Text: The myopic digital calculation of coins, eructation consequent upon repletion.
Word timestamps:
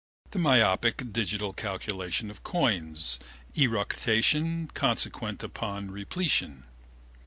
The 0.31 0.39
myopic 0.39 1.13
digital 1.13 1.53
calculation 1.53 2.31
of 2.31 2.41
coins, 2.43 3.19
eructation 3.55 4.69
consequent 4.73 5.43
upon 5.43 5.91
repletion. 5.91 6.63